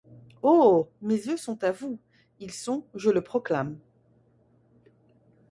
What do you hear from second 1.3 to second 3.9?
sont à vous. Ils sont, je le proclame